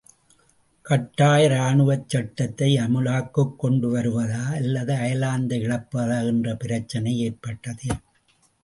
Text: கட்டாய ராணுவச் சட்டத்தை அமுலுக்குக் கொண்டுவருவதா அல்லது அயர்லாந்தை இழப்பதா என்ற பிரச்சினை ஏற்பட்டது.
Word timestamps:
கட்டாய 0.85 1.49
ராணுவச் 1.49 2.07
சட்டத்தை 2.07 2.69
அமுலுக்குக் 2.75 3.55
கொண்டுவருவதா 3.61 4.43
அல்லது 4.55 4.93
அயர்லாந்தை 4.95 5.59
இழப்பதா 5.67 6.19
என்ற 6.25 6.55
பிரச்சினை 6.55 7.15
ஏற்பட்டது. 7.19 7.89